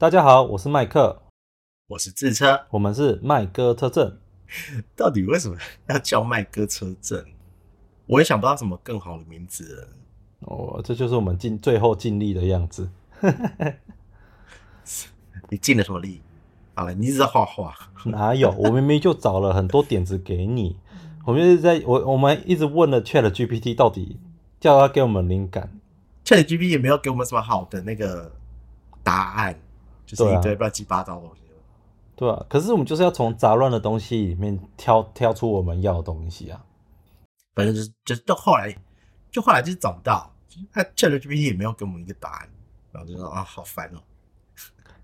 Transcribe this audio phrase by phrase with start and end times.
[0.00, 1.22] 大家好，我是麦克，
[1.88, 2.66] 我是智车。
[2.70, 4.16] 我们是麦哥车震。
[4.94, 5.56] 到底为什么
[5.88, 7.26] 要叫麦哥车震？
[8.06, 9.88] 我也想不到什么更好的名字了。
[10.42, 12.88] 哦，这就是我们尽最后尽力的样子。
[15.50, 16.22] 你尽了什么力？
[16.76, 17.74] 好了，你一直在画画。
[18.04, 18.52] 哪有？
[18.56, 20.76] 我明明就找了很多点子给你。
[21.24, 24.20] 我们一直在我我们一直问了 Chat GPT，到底
[24.60, 25.76] 叫他给我们灵感。
[26.24, 28.30] Chat GPT 也没有给我们什么好的那个
[29.02, 29.58] 答案，
[30.08, 31.42] 就是一堆乱七八糟的东西。
[32.16, 36.64] 对啊，可是我们就是要从杂乱的东西里面挑挑出我们要的东西啊。
[37.54, 38.74] 反正就是就到后来，
[39.30, 40.32] 就后来就是找不到，
[40.72, 42.48] 他 Chat GPT 也没有给我们一个答案，
[42.90, 44.00] 然后就说啊，好烦哦。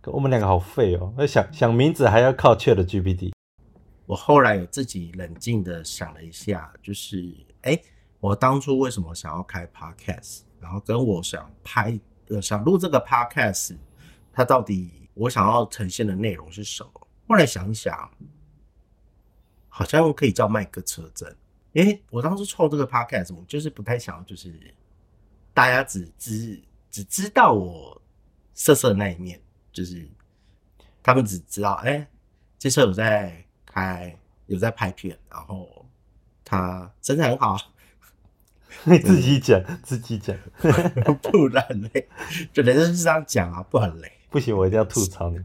[0.07, 3.33] 我们两个好废哦，那想想名字还要靠 Chat GPT。
[4.07, 7.33] 我后来有自己冷静的想了一下，就是
[7.63, 7.81] 哎，
[8.21, 13.77] 我当初为什么想要开 Podcast，然后跟我想拍呃想录这个 Podcast，
[14.35, 17.09] 它到底我想要呈现的内容是什么？
[17.29, 18.11] 后来想想，
[19.69, 21.35] 好像可以叫麦克车震。
[21.73, 24.75] 因为我当初创这个 Podcast，我就是不太想要，就是
[25.53, 28.03] 大家只知只知道我
[28.53, 29.41] 色色的那一面。
[29.73, 30.09] 就是
[31.03, 32.09] 他们只知道，哎，
[32.59, 35.85] 这车有在开，有在拍片，然后
[36.45, 37.57] 他身材很好。
[38.87, 40.37] 你自己讲，自己讲，
[41.23, 42.09] 不然嘞，
[42.53, 44.13] 就人家是这样讲啊，不很累。
[44.35, 45.39] 不行，我一定要吐槽你。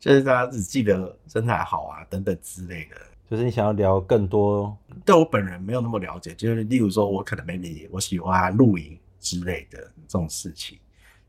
[0.00, 2.96] 就是大家只记得身材好啊，等等之类的。
[3.30, 6.34] 就是你想要聊更多，对我本人没有那么了解。
[6.34, 10.76] 就是例如说，我可能 maybe 我喜欢露营之类的这种事情。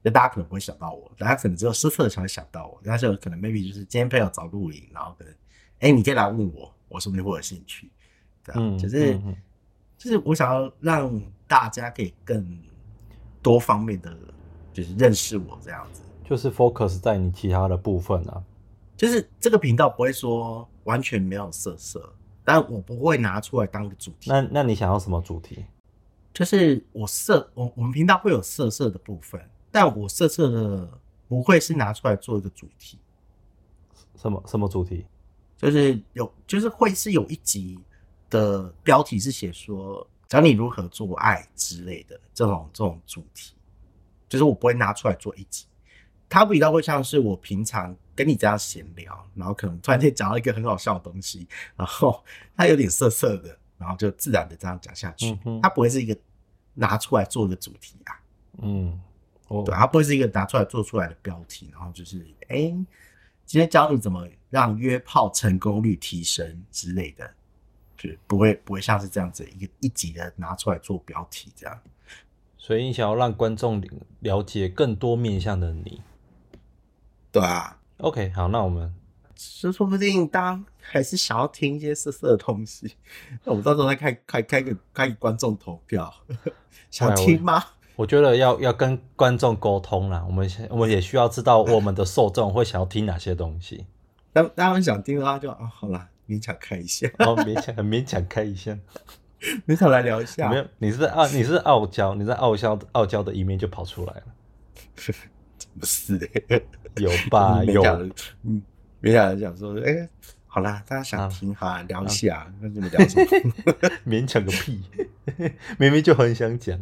[0.03, 2.81] 就大家可能不会想到我，大家可能只有失策才会想到我。
[2.84, 5.34] 但是可能 maybe 就是今天朋友找露营，然后可能，
[5.81, 7.92] 哎，你可以来问我，我说不定会有兴趣。
[8.44, 9.19] 对啊，就是
[9.95, 12.59] 就是我想要让大家可以更
[13.44, 14.17] 多方面的，
[14.73, 16.02] 就是认识我这样子。
[16.28, 18.44] 就是 focus 在你其他的部分啊。
[18.98, 24.30] 就是这个频道不会说完全没有色色，但我不会拿出来当个主题。
[24.30, 25.66] 那那你想要什么主题？
[26.34, 29.40] 就是我色我我们频道会有色色的部分。
[29.72, 30.90] 但我色色的
[31.28, 32.97] 不会是拿出来做一个主题，
[34.16, 35.06] 什么什么主题？
[35.57, 37.78] 就是有，就是会是有一集
[38.30, 43.53] 的标题是写说教你如何做爱之类的这种这种主题，
[44.30, 45.66] 就是我不会拿出来做一集。
[46.35, 51.47] 它比较会像是我平常跟你这样闲聊，然后可能突然间讲到一个很好笑的东西，
[51.78, 52.22] 然后
[52.57, 55.40] 它有点涩涩的，然后就自然的这样讲下去。
[55.63, 56.13] 它不会是一个
[56.74, 58.19] 拿出来做的主题啊。
[58.57, 59.00] 嗯。
[59.63, 62.19] 对，它不会是一个拿出来做出来的标题，然后就是，
[62.50, 62.75] 哎，
[63.45, 67.31] 今天教你怎么让约炮成功率提升之类的，
[67.95, 71.79] 就不会不会像是这样子一个一集的拿出来做标题这样。
[72.57, 73.81] 所以你想要让观众
[74.19, 76.01] 了解更多面向的你，
[77.35, 77.78] 对啊。
[77.97, 78.94] OK，好，那我们，
[79.35, 82.96] 说说不定大家还是想要听一些色色的东西，
[83.44, 86.13] 那我们到时候再开开开个开个观众投票，
[86.90, 87.62] 想听吗？
[87.97, 93.85] 我觉得要要跟观众沟通啦，我们我们也需要知道我们的受众会想要听哪些东西。
[94.31, 97.06] 当他们想听的话，就啊，好啦，勉强开一下。
[97.19, 98.78] 哦，勉强很勉强开一下，
[99.68, 100.50] 勉强来聊一下。
[100.50, 104.24] 没有，你是傲，你是傲娇，你在傲娇傲娇的一面就跑出来了。
[105.80, 106.18] 不是，
[106.97, 107.63] 有吧？
[107.66, 107.81] 有，
[108.44, 108.62] 嗯，
[109.02, 110.09] 勉强想说，哎。
[110.47, 113.25] 好啦，大家想听哈，聊一下，那你们聊什么？
[114.08, 114.81] 勉强个屁，
[115.78, 116.81] 明明就很想讲。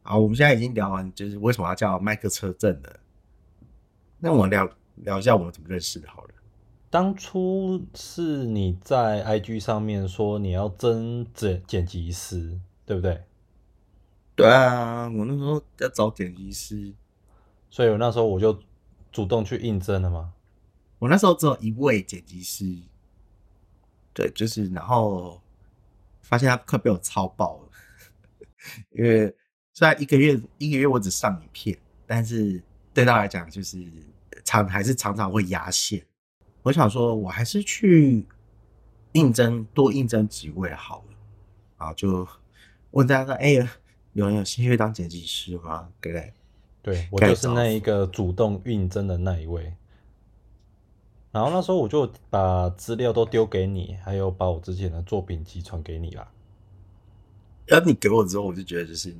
[0.00, 3.00] 好，我们现在已经聊完，就是为什么要叫麦克车震了。
[4.20, 6.08] 那我们聊聊一下我们怎么认识的。
[6.08, 6.30] 好了，
[6.88, 13.20] 当初是你在 IG 上面说你要增剪剪辑师，对不对？
[14.38, 16.94] 对啊，我那时候要找剪辑师，
[17.68, 18.56] 所以我那时候我就
[19.10, 20.32] 主动去应征了嘛。
[21.00, 22.64] 我那时候只有一位剪辑师，
[24.14, 25.42] 对，就是然后
[26.22, 27.70] 发现他快被我超爆了，
[28.94, 29.34] 因为
[29.74, 32.62] 虽然一个月一个月我只上一片，但是
[32.94, 33.84] 对他来讲就是
[34.44, 36.06] 常还是常常会压线。
[36.62, 38.24] 我想说，我还是去
[39.14, 41.16] 应征多应征几位好了，
[41.76, 42.24] 然后就
[42.92, 43.68] 问大家说：“哎呀，
[44.12, 46.32] 有人有兴趣当剪辑师吗？”对不对？
[46.80, 49.74] 对我就是那一个主动应征的那一位。
[51.30, 56.26] 然后那时候我就把资料都丢给你，还有把我之前的作品集传给你啦。
[57.66, 59.14] 然后你给我之后，我就觉得就是，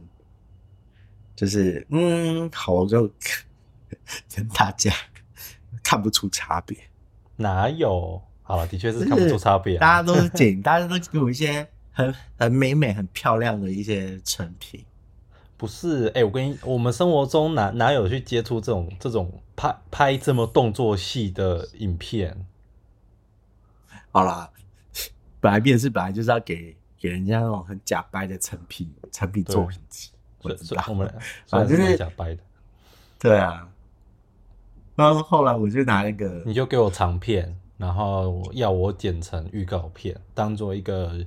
[1.37, 3.11] 就是嗯，好我就
[4.35, 4.91] 跟 大家
[5.83, 6.79] 看不出差别。
[7.37, 8.23] 哪有？
[8.43, 9.77] 好了，的确是看不出差别。
[9.77, 14.85] 大家都是剪，大家都给我一些很很美美、很漂亮的一些成品。
[15.57, 22.47] 不是，哎、我跟你，我们生活中哪哪有去接触这种这种拍拍这么动作戏的影片？
[24.13, 24.49] 好啦，
[25.41, 30.11] 本来面试本来就是要给给人家那种很假掰的成品成品作品集，
[30.43, 31.13] 我知道我们
[31.49, 32.43] 反正是算是假掰的，
[33.19, 33.69] 对啊。
[34.95, 41.27] 然后后来我就拿那个你就给我长片，然后要我剪成预告片，当做一个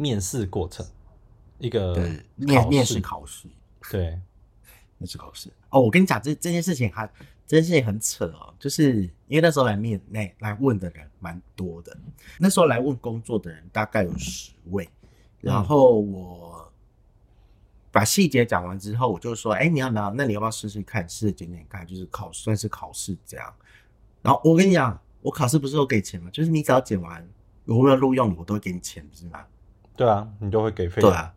[0.00, 0.86] 面试过程，
[1.58, 3.46] 一个对面面试试考试，
[3.90, 4.18] 对，
[4.96, 5.52] 面试考试。
[5.68, 7.06] 哦，我跟你讲，这这件事情还
[7.46, 11.94] 这件事情很扯哦，就是因为那时候来面来来问的人蛮多的，
[12.38, 14.88] 那时候来问工作的人大概有十位，
[15.38, 16.72] 然后我
[17.92, 23.54] 把细节讲完之后，我就说，哎，你要拿，那你要不要试试看，试着剪剪看，就是考算是考试这样。
[24.22, 26.30] 然后我跟你讲，我考试不是都给钱吗？
[26.32, 27.28] 就是你只要剪完，
[27.66, 29.44] 有没有录用你，我都会给你钱，不是吗？
[30.00, 31.34] 对啊，你就会给费，对啊，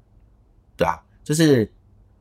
[0.78, 1.70] 对啊，就是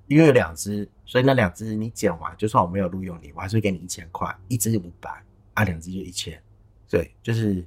[0.08, 5.22] 因为有两只，所以那两只你剪完，就算我没有录用你，我还是会给你一千块，一只五百，
[5.54, 6.42] 啊，两只就一千，
[6.90, 7.64] 对，就是，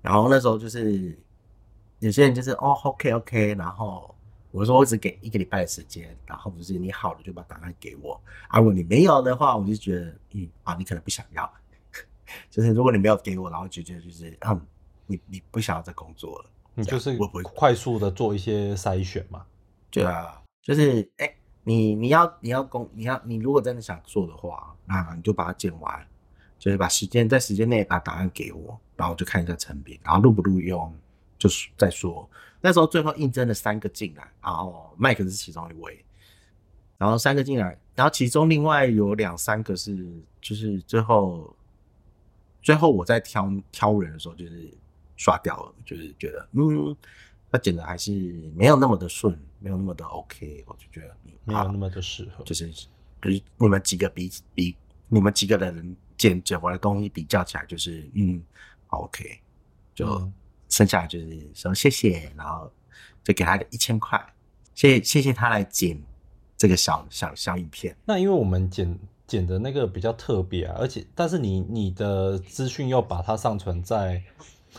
[0.00, 1.14] 然后那时候就是
[1.98, 4.14] 有些人就是哦，OK OK，然后
[4.50, 8.18] 我说我只给一个礼拜的时间，然后不是你好了就把档案给我，
[8.48, 11.52] 啊，如果你没有的话，我就觉得嗯啊，你可能不想要，
[12.48, 14.58] 就是如果你没有给我，然后就觉得就是嗯，
[15.04, 16.50] 你你不想要再工作了。
[16.78, 19.44] 你就是我不会快速的做一些筛选嘛。
[19.90, 21.34] 对啊，就是哎、
[21.64, 26.06] 你你要你要工你要你如果真的想做的话，那你就把它剪完，
[26.58, 30.94] 就是把时间在时间内把答案给我，然后我就看一下成品，然后录不录用
[31.36, 32.28] 就是再说。
[32.60, 36.04] 那时候最后应征了三个进来，然后麦克是其中一位，
[36.96, 40.06] 然后三个进来，然后其中另外有两三个是
[40.40, 41.56] 就是最后
[42.60, 44.72] 最后我在挑挑人的时候就是
[45.18, 46.96] 刷掉了，就是觉得嗯。
[47.50, 48.12] 他剪的还是
[48.54, 52.44] 没有那么的顺，没有那么的 OK，我就觉得嗯没有那么的适合。
[52.44, 52.70] 就是
[53.22, 54.76] 就是你们几个比比
[55.08, 58.44] 你们几个人剪剪完的东西比较起来，就是嗯
[58.86, 59.40] 好 OK，
[59.94, 60.30] 就嗯
[60.68, 62.70] 剩下的就是说谢谢，然后
[63.24, 64.22] 就给他一千块，
[64.74, 65.98] 谢谢谢谢他来剪
[66.54, 67.96] 这个小小小影片。
[68.04, 74.22] 那因为我们剪剪的那个比较特别啊，而且但是你你的资讯又把它上传在，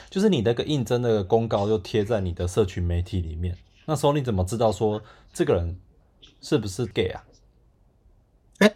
[0.09, 5.01] 就是你那个应征的公告又贴在你的社群媒体里面，那时候你怎么知道说
[5.33, 5.77] 这个人
[6.41, 7.23] 是不是 gay 啊？
[8.59, 8.75] 哎，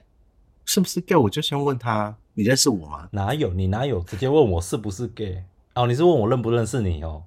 [0.66, 1.16] 是不是 gay？
[1.16, 3.10] 我就先问他，你认识我吗？
[3.12, 5.44] 哪有你哪有直接问我是不是 gay？
[5.76, 7.24] 哦，你是问我认不认识你哦？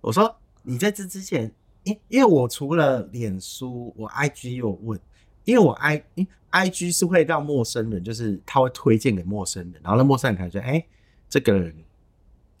[0.00, 1.52] 我说你在这之前，
[1.84, 4.98] 因因为我除了脸书，我 IG 有问，
[5.44, 10.84] 因为我 I 因 IG 是会让陌生人，就是他会推荐给陌生人，然后那陌生人可能觉得，哎、
[11.28, 11.74] 这个人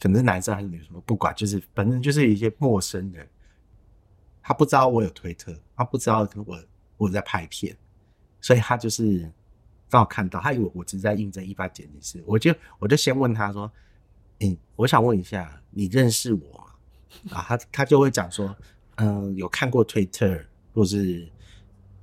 [0.02, 3.24] 可能是男生还是女生，不管，就是反正就是一些陌生人，
[4.42, 6.60] 他不知道我有推特，他不知道我
[6.96, 7.76] 我在拍片，
[8.40, 9.32] 所以他就是
[9.88, 13.70] 刚好看到，他以为我只是在应征一般剪辑师，我就我就先问他说，
[14.40, 17.36] 嗯，我想问一下，你认识我吗？
[17.38, 18.56] 啊，他他就会讲说，
[18.96, 20.36] 嗯，有看过推特，
[20.74, 21.30] 或是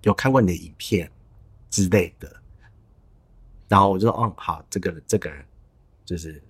[0.03, 1.11] 有看过你的影片
[1.69, 2.33] 之类的。
[3.67, 5.45] 然后我就说，嗯，好，这个，这个人
[6.05, 6.41] 就是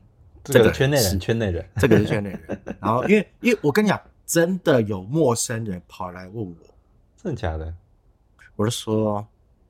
[0.52, 2.62] 这个圈内人，圈内人，这个是圈内人。
[2.82, 6.56] 然后因为因为我跟你讲，真的有陌生人跑来问我，
[7.18, 7.74] 真的假的？
[8.56, 9.26] 我就说，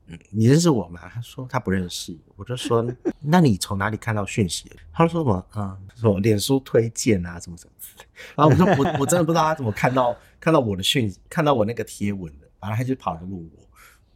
[0.08, 1.02] 嗯，你认识我吗？
[1.14, 2.18] 他说他不认识。
[2.36, 2.86] 我就说，
[3.22, 4.72] 那你从哪里看到讯息？
[4.92, 5.46] 他说什么？
[5.56, 8.06] 嗯，说脸书推荐啊，什么什么之类。
[8.36, 13.68] 然后我说我 我真的不知道他怎么看到看到我的讯，看到我那个贴文的，然后他就跑来问我。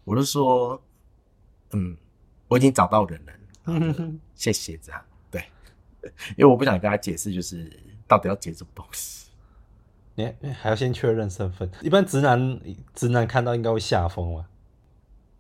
[0.06, 0.82] 我就说，
[1.72, 1.96] 嗯，
[2.48, 5.02] 我已经找到人了，谢谢这样。
[6.04, 7.72] 对，因为我不想跟他解释，就是
[8.06, 9.30] 到底要解什么东西。
[10.16, 11.70] 你还要先确认身份。
[11.82, 12.60] 一般直男
[12.94, 14.46] 直男看到应该会吓疯了。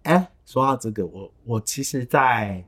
[0.04, 2.64] 哎，说到这个，我我其实在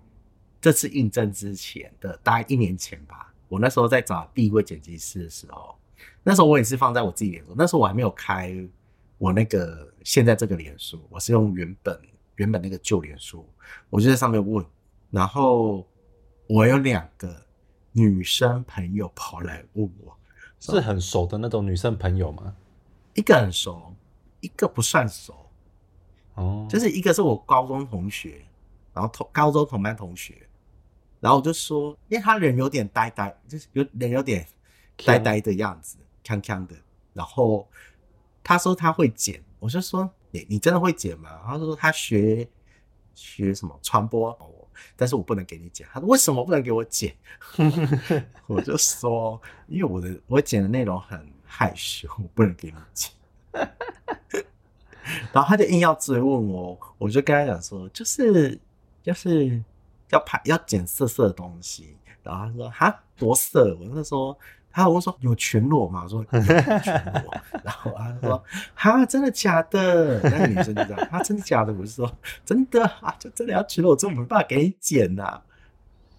[0.61, 5.75] 这次应征之前的大概一年前吧，我那时候在找第一位剪辑师的时候，
[6.23, 8.55] 那时候我也是放在我自己脸书，那时候我还没有开
[9.17, 11.99] 我那个现在这个脸书，我是用原本
[12.35, 13.47] 原本那个旧脸书，
[13.89, 14.63] 我就在上面问，
[15.09, 15.87] 然后
[16.47, 17.44] 我有两个
[17.97, 20.17] 女生朋友跑来问我，
[20.59, 22.53] 是很熟的那种女生朋友吗？
[23.13, 23.95] 一个很熟，
[24.41, 25.33] 一个不算熟。
[26.33, 28.41] 哦，就是一个是我高中同学，
[28.93, 30.35] 然后同高中同班同学，
[31.21, 34.45] 然后我就说，因为他人有点呆呆，就是有人有点
[35.05, 36.75] 呆呆的样子，康康的。
[37.13, 37.65] 然后
[38.43, 41.29] 他说他会剪，我就说你你真的会剪吗？
[41.45, 42.45] 他说他学
[43.13, 44.51] 学什么传播，哦
[44.95, 45.87] 但是我不能给你剪。
[45.91, 47.15] 他说为什么不能给我剪？
[48.47, 53.11] 我就说因为我的我剪的内容很害羞，我不能给你剪。
[55.31, 58.59] 然后他就硬要追问我，我就跟他讲说，就是
[59.03, 59.63] 就是
[60.09, 61.95] 要拍要剪色色的东西。
[62.23, 64.37] 然后他说哈多色，我就说
[64.75, 66.01] 他我说有全裸吗？
[66.03, 67.33] 我说有全裸。
[67.63, 70.19] 然后他说哈真的假的？
[70.21, 71.71] 那个女生就这样，哈真的假的？
[71.73, 72.11] 我是说
[72.43, 75.41] 真的啊，就真的要全裸，我真没办法给你剪呐、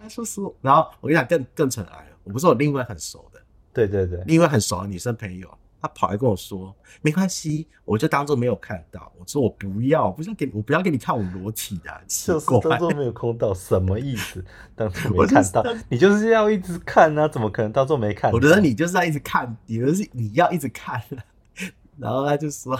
[0.01, 3.41] 他说是，然后我跟你讲更更扯来了，我不是我另外很熟的，
[3.75, 5.47] 对对对，另外很熟的女生朋友，
[5.87, 9.13] 她跑来跟我说没关系，我就当做没有看到。
[9.19, 12.59] 我说我不要，不是给我不要给你看我裸体的、就是怪。
[12.61, 14.45] 当做没有空到，什么意思？
[14.75, 18.35] 当做没看到，你就是要一直看啊，怎么可能当做没看到？
[18.35, 21.01] 我觉得你就是要一直看，你就是你要一直看。
[21.99, 22.79] 然后他就说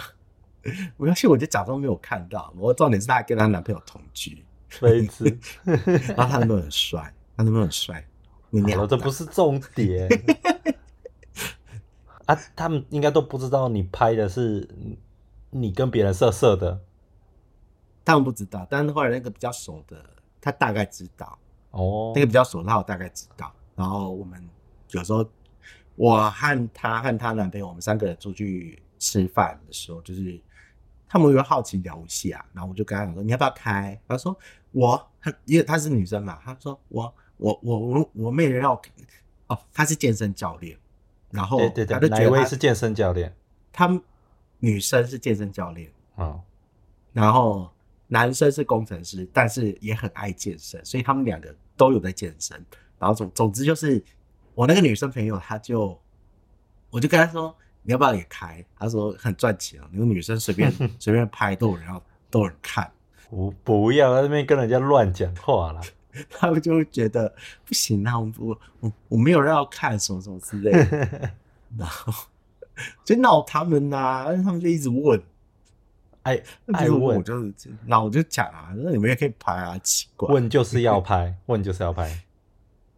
[0.97, 2.53] 没关系，我就假装没有看到。
[2.57, 5.25] 我重点是她还跟她男朋友同居，飞痴。
[5.63, 8.05] 然后她男朋友很帅，她男朋友很帅。
[8.49, 10.07] 你好了，这不是重点
[12.27, 12.39] 啊！
[12.55, 14.69] 他们应该都不知道你拍的是
[15.49, 16.79] 你跟别人色色的
[18.05, 19.97] 他们不知道，但是后来那个比较熟的，
[20.39, 21.37] 他大概知道。
[21.71, 22.21] 哦那。
[22.21, 23.51] 个比较熟的，他我大概知道。
[23.75, 24.41] 然后我们
[24.91, 25.25] 有时候，
[25.95, 30.39] 我和她和她男朋友，我们三个人出去吃饭的时候，就是
[31.07, 33.99] 他们会好奇聊一下，然后我就跟他讲说你要不要开？
[34.07, 34.37] 他说
[34.71, 38.81] 我，她因为她是女生嘛，她说我我我我我妹人要我
[39.47, 40.77] 哦，她是健身教练，
[41.31, 43.33] 然后对对对，位是健身教练？
[43.71, 43.99] 他
[44.59, 46.39] 女生是健身教练，啊，
[47.13, 47.69] 然后
[48.07, 52.65] 男生是工程师，但是也很爱健身，所以他们两个都有在健身。
[52.97, 54.03] 然后总总之就是，
[54.55, 55.99] 我那个女生朋友，她就
[56.89, 58.65] 我就跟她说，你要不要也开？
[58.79, 62.91] 她说很赚钱啊，那个女生随便 随便拍都有人要都有人看，
[63.29, 65.81] 我不要在那边跟人家乱讲话啦。
[66.29, 67.33] 他们就会觉得
[67.65, 71.31] 不行啊，我我我我没有人要看什么什么之类的，
[71.77, 72.13] 然后
[73.03, 75.21] 就闹他们呐、但是他们就一直问。
[76.23, 76.43] 哎
[76.73, 80.27] 爱就是我问就是，那我就讲啊，那你们也可以拍啊，奇怪。
[80.33, 82.21] 问就是要 拍，问就是要拍。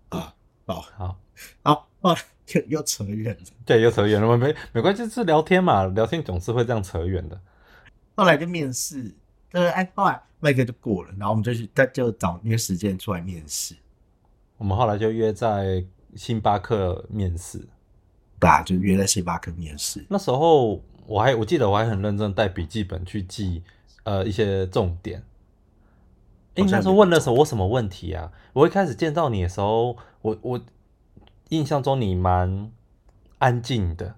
[0.10, 0.34] 啊，
[0.66, 1.20] 好，好，
[1.62, 2.18] 好，哦，
[2.56, 3.44] 又又扯远了。
[3.66, 7.40] 对，又扯远了，没没关系，是聊天嘛，聊天总是会这样扯远的。
[8.16, 9.14] 后来就面试，
[9.52, 13.75] 呃，哎，后来麦克就过了，然后我们就去，他就找约时间出来面试，
[14.58, 15.84] 我们后来就约在
[16.15, 17.67] 星巴克面试。
[18.39, 20.05] 对啊，就约在星巴克面试。
[20.10, 23.62] 那时候我还我记得我还很认真带笔记本去记
[24.03, 25.22] 呃一些重点。
[26.55, 28.31] 诶，好像那时候问了什么我什么问题啊？
[28.53, 30.62] 我一开始见到你的时候，我我
[31.50, 32.72] 印象中你蛮
[33.39, 34.15] 安静的，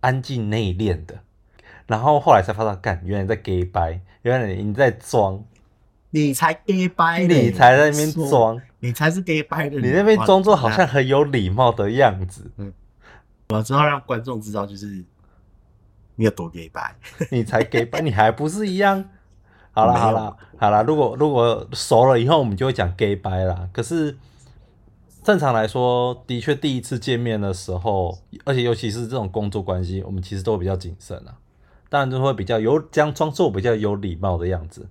[0.00, 1.20] 安静内敛的。
[1.88, 5.42] 然后后来才发现，干，原来你在 gay 掰，原来你在装，
[6.10, 12.72] 你才 gay 掰嘞，你才在那边说，装，你才是 gay 掰的，你那边装作好像很有礼貌的样子，嗯
[13.48, 15.02] 我知道让观众知道，就是
[16.16, 16.94] 你有多 gay 掰。
[17.32, 19.02] 你才 gay 掰，你还不是一样？
[19.72, 23.68] 好啦好啦好啦，如果如果熟了以后，我们就会讲 gay 掰啦。
[23.72, 24.18] 可是
[25.22, 31.36] 正常来说，的确第一次见面的时候，而且尤其是这种工作关系，我们其实都比较谨慎啊。
[31.88, 34.86] 当然就会比较有这样装作比较有礼貌的样子。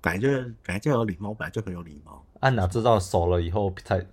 [0.00, 2.24] 本来就本来就有礼貌，本来就很有礼貌。
[2.40, 4.04] 啊，哪知道熟了以后才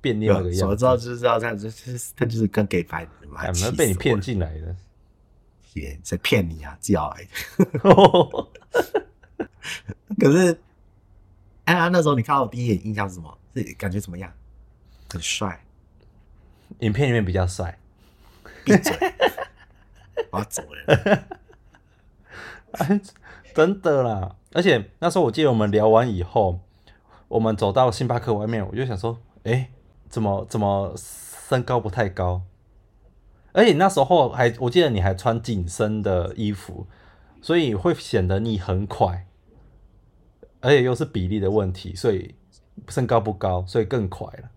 [0.00, 4.74] 变另外一个样子，手知道就知道，他就是他就是跟 gay 掰的嘛，哎，气死没被你骗进来的。
[5.74, 6.76] 也谁骗你啊？
[6.80, 7.66] 自己来的。
[10.18, 10.58] 可是，
[11.64, 13.36] 哎呀，那时候你看到我第一眼印象是什么？
[13.54, 14.32] 是感觉怎么样？
[15.10, 15.62] 很帅，
[16.80, 17.78] 影片里面比较帅，
[18.64, 18.96] 闭嘴！
[20.30, 21.26] 我要走了。
[23.54, 24.36] 真的啦。
[24.52, 26.60] 而且那时候我记得我们聊完以后，
[27.28, 29.70] 我们走到星巴克外面，我就想说，哎、
[30.08, 32.42] 怎么怎么身高不太高？
[33.52, 36.86] 而且那时候还，我记得你还穿紧身的衣服，
[37.42, 39.26] 所以会显得你很快，
[40.60, 42.34] 而且又是比例的问题，所以
[42.88, 44.50] 身高不高，所以更快了。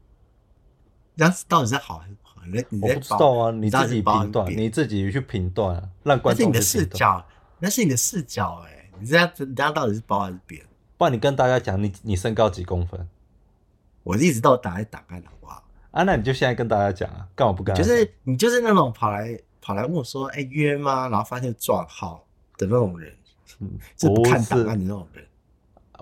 [1.18, 2.42] 这样到底是好还是不好？
[2.82, 7.26] 我不知道啊，你自己评断，你自己去评断啊，让观众是你的视去评断。
[7.62, 10.62] 角，那是你的视角哎、你这样子，你这样到底是包还是扁？
[10.98, 13.08] 不然你跟大家讲，你你身高几公分
[14.04, 15.64] 我一直都有打在档案，好不好？
[15.92, 16.04] 啊？
[16.04, 17.84] 那你就现在跟大家讲啊，干嘛不干就？
[17.84, 21.08] 是你就是那种跑来跑来问我说，哎、约吗？
[21.08, 22.26] 然后发现撞号
[22.58, 23.14] 的那种人，
[23.60, 25.26] 嗯是不看档案的那种人。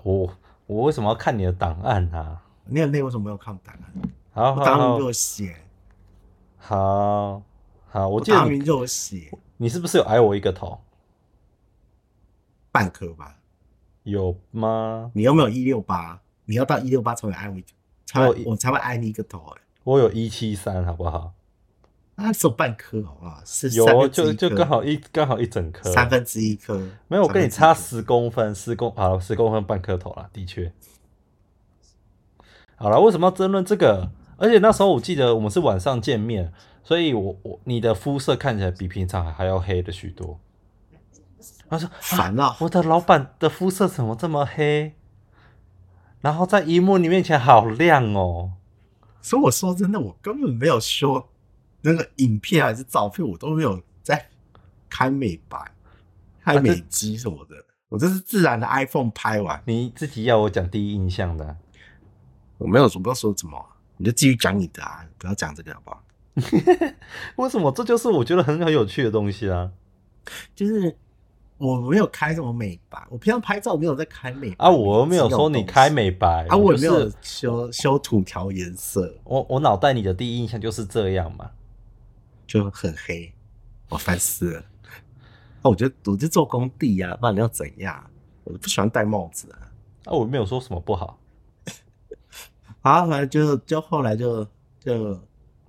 [0.02, 0.34] 我
[0.66, 2.42] 我为什么要看你的档案啊？
[2.64, 4.10] 你很累，为什么没有看档案？
[4.32, 5.56] 好好我档案好就写，
[6.56, 7.42] 好
[7.88, 10.80] 好，我我记得你就有写你是不是有挨我一个头？
[12.80, 13.36] 半颗吧？
[14.04, 15.10] 有吗？
[15.14, 16.20] 你有没有一六八？
[16.46, 17.56] 你要到一六八才会挨我，
[18.06, 19.60] 才会我才会挨你一个头、欸。
[19.84, 21.34] 我有一七三，好不好？
[22.14, 23.42] 那，只有半颗好不好？
[23.44, 26.78] 是有就就刚好一刚好一整颗，三分之一颗。
[27.08, 30.72] 没有，我跟你差十公分，十公好十公分半颗头啦，的确。
[32.76, 34.10] 好了，为什么要争论这个？
[34.38, 36.50] 而且那时候我记得我们是晚上见面，
[36.82, 40.40] 所以我我你的肤色看起来比平常还要黑的许多。
[41.70, 42.56] 他说：“烦啊！
[42.58, 44.94] 我的老板的肤色怎么这么黑？
[46.20, 48.52] 然后在荧幕你面前好亮哦。
[49.22, 51.30] 所以我说真的，我根本没有说
[51.82, 54.28] 那个影片还是照片，我都没有在
[54.88, 55.72] 开美白、
[56.42, 57.54] 开美肌什么的。
[57.88, 61.56] 我这是自然的 iPhone 拍完，你自己要我讲第一印象的啊、
[62.58, 63.64] 我没有我不要说什么，
[63.96, 66.02] 你就继续讲你的啊，不要讲这个好不好？
[67.36, 67.70] 为什么？
[67.72, 69.70] 这就是我觉得很很有趣的东西啊！
[70.54, 70.96] 就是
[71.60, 81.50] 我没有开什么美白，我平常拍照没有在开美白啊，我又没有说你开美白啊，我也没有修修图调颜色，我我脑袋里的第一印象就是这样嘛。
[82.46, 83.32] 就很黑，
[83.90, 84.60] 我烦死了。
[85.60, 88.10] 啊，我觉得我就做工地呀、啊，不然你要怎样？
[88.42, 89.70] 我不喜欢戴帽子啊。
[90.06, 91.20] 啊，我没有说什么不好。
[92.82, 94.44] 啊，反正就就后来就
[94.80, 95.20] 就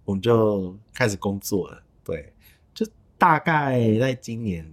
[0.06, 2.34] 我们就开始工作了，对，
[2.74, 4.66] 就大概在今年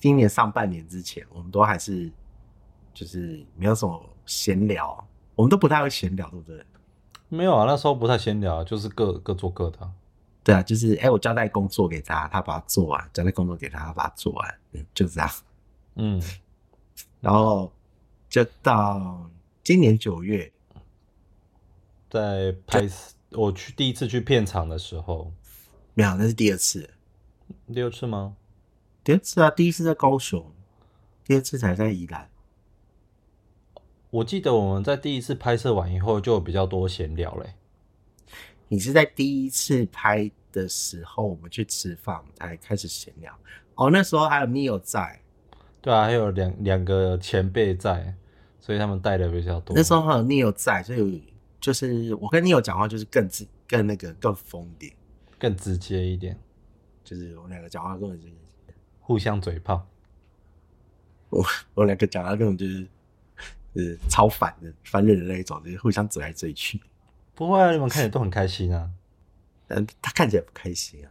[0.00, 2.10] 今年上半年之前，我们都还是
[2.92, 6.64] 就是没有什么闲聊，我们都不太会闲聊，对不对？
[7.28, 9.92] 没有啊，那时候不太闲聊，就是各各做各的啊。
[10.42, 15.30] 对啊，就是哎、我交代工作给他，他把它做完；交代工作给他，他把它做完，嗯，就这样。
[15.94, 16.22] 嗯，
[17.20, 17.72] 然后
[18.28, 19.30] 就到
[19.62, 20.52] 今年九月，
[22.10, 22.86] 在拍
[23.30, 25.32] 我去第一次去片场的时候，
[25.94, 26.90] 没有，那是第二次，
[27.72, 28.36] 第二次吗？
[29.04, 30.50] 第二次啊，第一次在高雄，
[31.26, 32.30] 第二次才在宜兰。
[34.08, 37.54] 我记得我们在第一次拍摄完以后，就有比较多闲聊嘞。
[38.68, 43.38] 你是在第一次拍的时候，我们去吃饭才开始闲聊。
[43.74, 45.20] 哦，那时候还有 Neil 在，
[45.82, 48.16] 对啊，还有两两个前辈在，
[48.58, 49.76] 所以他们带的比较多。
[49.76, 51.22] 那时候还有 Neil 在，所以
[51.60, 54.94] 就是我跟 Neil 讲话就是更自更那个更疯一点，
[55.38, 56.38] 更直接一点，
[57.04, 58.34] 就是我们两个讲话根本就是
[59.04, 59.86] 互相嘴炮。
[61.30, 62.86] 我我两个讲话根本就是
[63.74, 66.80] 就是超反的反人的那一种，就是互相嘴来嘴去。
[67.34, 68.90] 不会啊，你们看起来都很开心啊。
[69.68, 71.10] 嗯他看起来不开心啊，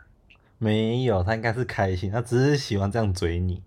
[0.58, 3.62] 没有，他应该是开心，他只是喜欢这样嘴你，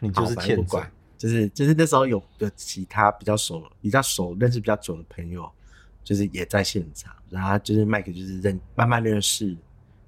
[0.00, 0.90] 你就是欠管。
[1.18, 5.50] 就是就是那时候有有其他比较熟、比较熟、认识比较久的朋友，
[6.04, 9.56] 就是也在现场，然后就是麦克就是认慢慢认识，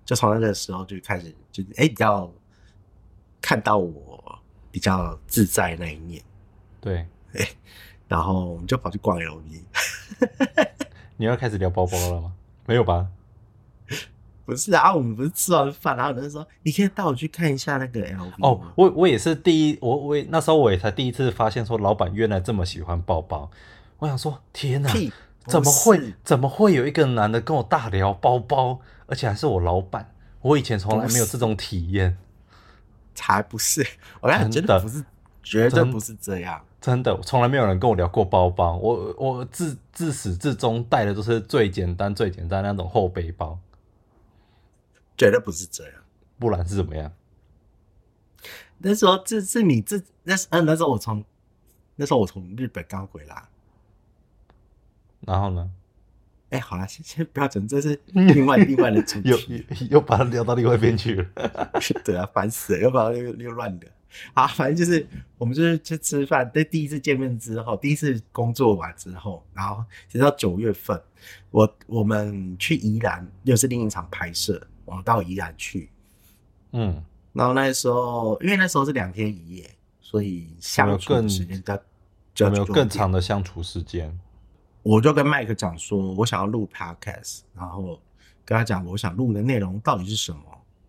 [0.04, 2.30] 就从那个时候就开始就是哎、比较
[3.40, 4.38] 看到我
[4.70, 6.22] 比较自在那一面，
[6.80, 7.06] 对，
[8.06, 9.42] 然后我们就跑去逛 LV，
[11.16, 12.32] 你要开始聊包包了吗？
[12.66, 13.06] 没有吧？
[14.44, 23.50] 不是啊，我们不是吃完饭，然后有人说你可以带我去看一下那个 LV 哦吗，我我也是第一，我我也那时候我也才第一次发现说老板原来这么喜欢包包。
[23.98, 24.90] 我想说，天哪，
[25.46, 30.14] 怎么不会怎么会有一个男的跟我大聊包包，而且还是我老板？
[30.40, 32.16] 我以前从来没有这种体验，
[33.18, 33.84] 才不是，
[34.20, 35.04] 我跟你，真的不是，
[35.42, 36.64] 绝对不是这样。
[36.80, 38.76] 真的，从来没有人跟我聊过包包。
[38.76, 43.58] 我我自自始至终带的都是最简单最简单那种厚背包，
[45.16, 45.94] 绝对不是这样。
[46.38, 47.12] 不然是怎么样？
[48.78, 51.24] 那时候这是你自那时嗯那时候我从
[51.96, 53.48] 那时候我从日本刚回来，
[55.22, 55.68] 然后呢，
[56.50, 59.64] 哎、好了，先先不要整，这是另外另外的主 又题。
[59.80, 61.26] 又又把它聊到另外一边去了。
[62.04, 63.86] 对啊，烦死了，又把它又又乱的。
[64.32, 65.06] 好，反正就是
[65.36, 70.98] 我们就是去吃饭，在第一次见面之后，第一次工作完之后，然后直到九月份，
[71.50, 75.90] 我我们去宜兰，又是另一场拍摄，我们到宜兰去，
[76.72, 84.18] 嗯，然后那时候因为那时候是两天一夜，所以相处的时间比较有没有更长的相处时间？
[84.88, 88.00] 我就跟麦克讲说，我想要录 podcast，然后
[88.42, 90.40] 跟他讲我想录的内容到底是什么。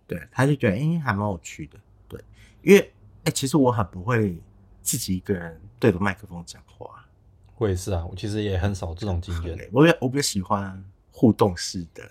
[0.08, 1.78] 对，他就觉得哎、诶还蛮有趣的。
[2.08, 2.24] 对，
[2.62, 2.92] 因为哎、
[3.26, 4.42] 诶其实我很不会
[4.82, 7.06] 自己一个人对着麦克风讲话，
[7.58, 9.70] 我也是啊，我其实也很少这种经验。
[9.70, 10.82] 我比较我比较喜欢
[11.12, 12.10] 互动式的，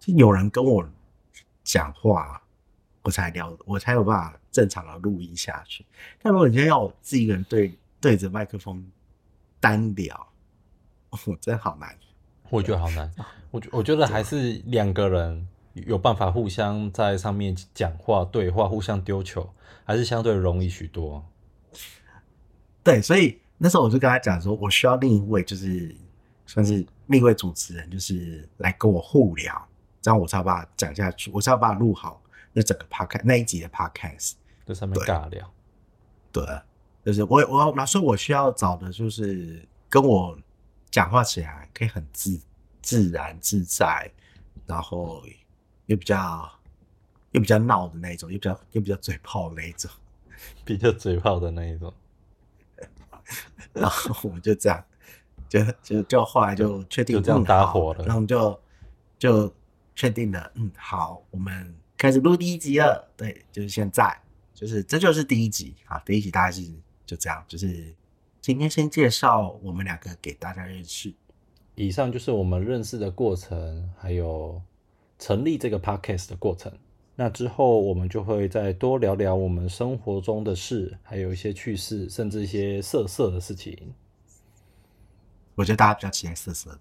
[0.00, 0.84] 就有人跟我
[1.62, 2.42] 讲话，
[3.02, 5.86] 我才聊，我才有办法正常的录音下去。
[6.20, 8.84] 但如果你今天要我自己一个人对对着麦克风
[9.60, 10.26] 单聊，
[11.10, 11.96] 我真好难。
[12.50, 13.10] 我觉得好难。
[13.50, 19.48] 我觉我觉得还是两个人有办法互相在上面讲话、对话、互相丢球，
[19.84, 21.24] 还是相对容易许多。
[22.82, 25.94] 对，所以那时候我就跟他讲说，我需要另一位，就是
[26.46, 29.68] 算是另一位主持人，就是来跟我互聊，
[30.00, 34.32] 这样我才把它讲下去，我才把它录好那整个 podcast 那一集的 podcast。
[34.66, 35.50] 在上面尬聊。
[36.32, 36.44] 对，
[37.04, 40.38] 就是我我那时候我需要找的就是跟我
[40.90, 42.40] 讲话起来可以很自
[42.82, 44.10] 自然自在，
[44.66, 45.22] 然后
[45.86, 46.50] 又比较
[47.32, 49.90] 又比较闹的那一种，又比较又比较嘴炮的那一种。
[50.64, 51.92] 比较嘴炮的那一种。
[53.74, 54.84] 然后我们就这样，
[55.48, 58.60] 就就就后来就确定就这样搭伙了然后我们就
[59.18, 59.54] 就
[59.94, 63.06] 确定了，嗯，好，我们开始录第一集了。
[63.16, 64.18] 对，就是现在，
[64.54, 66.62] 就是这就是第一集啊，第一集大概是
[67.04, 67.94] 就这样，就是
[68.40, 71.12] 今天先介绍我们两个给大家认识。
[71.74, 74.60] 以上就是我们认识的过程，还有
[75.18, 76.72] 成立这个 podcast 的过程。
[77.14, 83.92] 那之后我们就会再多聊聊我们生活中的事，还有一些趣事，甚至一些色色的事情。
[85.56, 86.80] 我觉得大家比较期待色色的，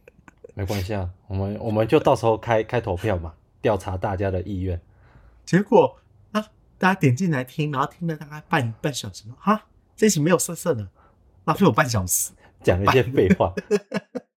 [0.54, 4.80] 没关系啊，我们我们就到时候开开投票嘛，调查大家的意愿。
[5.44, 5.98] 结果
[6.32, 6.40] 啊，
[6.78, 10.86] 大家点进来听，然后听了大概半半小时，哈，这一集没有色色的，
[11.44, 12.32] 浪费我半小时。
[12.62, 13.54] 讲一些废话，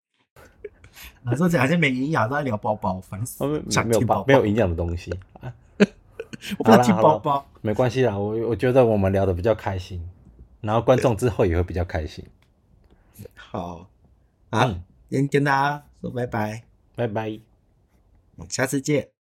[1.24, 5.52] 啊，说讲一些没营养，都在聊包包，烦死没有听包没有营养的东西啊，
[6.58, 7.46] 我不想听好啦好啦包包。
[7.62, 10.06] 没关系啦，我我觉得我们聊的比较开心，
[10.60, 12.24] 然后观众之后也会比较开心。
[13.34, 13.88] 好，
[14.50, 17.40] 啊，嗯先跟大家说拜拜，拜拜。
[18.36, 19.17] 我们下次见。